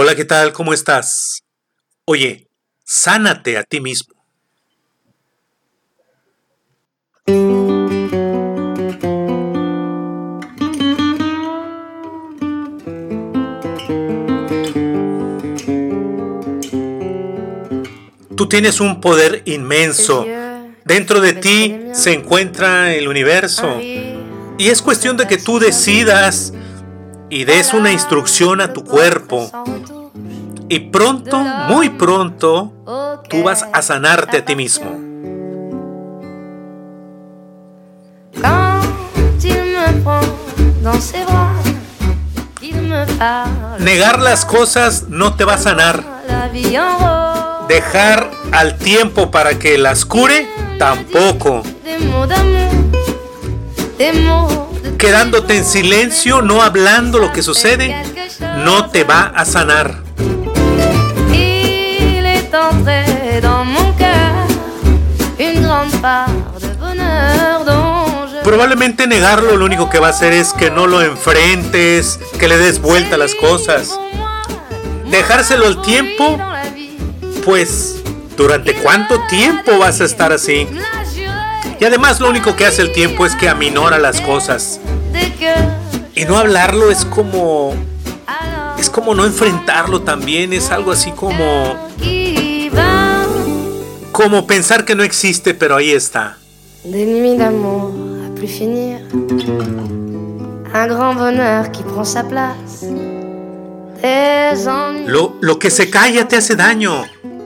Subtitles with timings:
[0.00, 0.52] Hola, ¿qué tal?
[0.52, 1.40] ¿Cómo estás?
[2.04, 2.46] Oye,
[2.84, 4.14] sánate a ti mismo.
[18.36, 20.24] Tú tienes un poder inmenso.
[20.84, 23.80] Dentro de ti se encuentra el universo.
[23.80, 26.52] Y es cuestión de que tú decidas
[27.30, 29.50] y des una instrucción a tu cuerpo.
[30.68, 32.72] Y pronto, muy pronto,
[33.28, 34.90] tú vas a sanarte a ti mismo.
[43.78, 46.04] Negar las cosas no te va a sanar.
[47.68, 51.62] Dejar al tiempo para que las cure, tampoco
[54.98, 57.94] quedándote en silencio, no hablando lo que sucede,
[58.58, 60.07] no te va a sanar.
[68.42, 72.56] Probablemente negarlo lo único que va a hacer es que no lo enfrentes, que le
[72.56, 73.98] des vuelta a las cosas.
[75.10, 76.38] Dejárselo al tiempo,
[77.44, 78.02] pues,
[78.36, 80.66] ¿durante cuánto tiempo vas a estar así?
[81.78, 84.80] Y además lo único que hace el tiempo es que aminora las cosas.
[86.14, 87.74] Y no hablarlo es como...
[88.78, 91.88] Es como no enfrentarlo también, es algo así como...
[94.18, 96.38] Como pensar que no existe, pero ahí está.
[105.06, 107.04] Lo, lo que se calla te hace daño.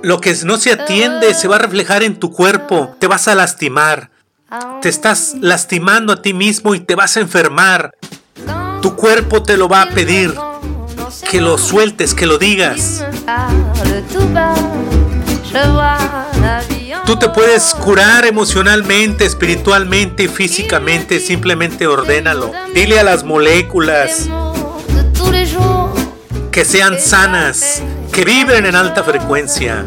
[0.00, 2.96] Lo que no se atiende se va a reflejar en tu cuerpo.
[2.98, 4.08] Te vas a lastimar.
[4.80, 7.92] Te estás lastimando a ti mismo y te vas a enfermar.
[8.80, 10.34] Tu cuerpo te lo va a pedir.
[11.30, 13.04] Que lo sueltes, que lo digas.
[17.06, 21.20] Tú te puedes curar emocionalmente, espiritualmente físicamente.
[21.20, 22.50] Simplemente ordénalo.
[22.74, 24.28] Dile a las moléculas
[26.50, 29.84] que sean sanas, que vibren en alta frecuencia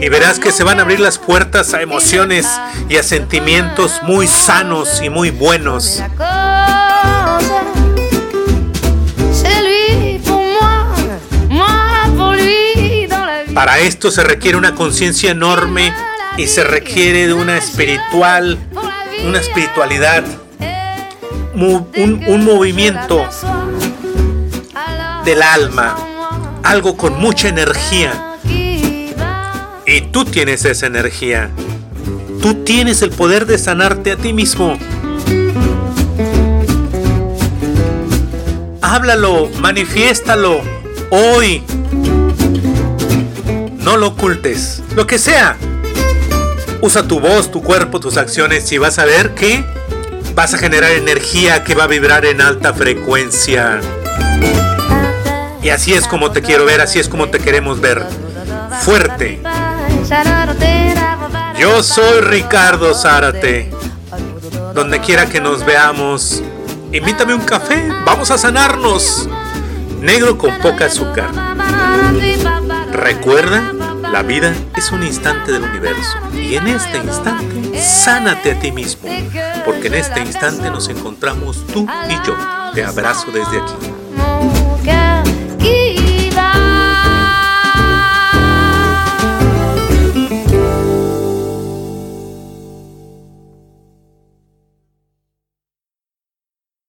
[0.00, 2.46] y verás que se van a abrir las puertas a emociones
[2.88, 6.02] y a sentimientos muy sanos y muy buenos.
[13.76, 15.92] Para esto se requiere una conciencia enorme
[16.38, 18.58] y se requiere de una espiritual,
[19.22, 20.24] una espiritualidad,
[21.52, 23.28] un, un movimiento
[25.26, 25.94] del alma,
[26.62, 31.50] algo con mucha energía y tú tienes esa energía.
[32.40, 34.78] Tú tienes el poder de sanarte a ti mismo.
[38.80, 40.62] Háblalo, manifiéstalo
[41.10, 41.62] hoy.
[43.86, 44.82] No lo ocultes.
[44.96, 45.56] Lo que sea.
[46.80, 49.64] Usa tu voz, tu cuerpo, tus acciones y vas a ver que
[50.34, 53.80] vas a generar energía que va a vibrar en alta frecuencia.
[55.62, 58.04] Y así es como te quiero ver, así es como te queremos ver.
[58.80, 59.40] Fuerte,
[61.56, 63.70] yo soy Ricardo Zárate.
[64.74, 66.42] Donde quiera que nos veamos,
[66.92, 69.28] invítame un café, vamos a sanarnos.
[70.00, 71.30] Negro con poca azúcar.
[72.92, 73.72] Recuerda,
[74.16, 76.16] la vida es un instante del universo.
[76.32, 79.10] Y en este instante, sánate a ti mismo.
[79.66, 82.34] Porque en este instante nos encontramos tú y yo.
[82.72, 83.95] Te abrazo desde aquí.